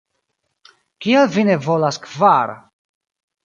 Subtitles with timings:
[1.05, 2.59] Kial vi ne volas kvar?"